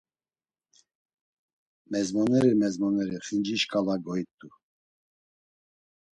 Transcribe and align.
Mezmoneri 1.91 2.51
mezmoneri 2.61 3.17
xinci 3.25 3.55
şǩala 3.61 3.95
goit̆u. 4.05 4.49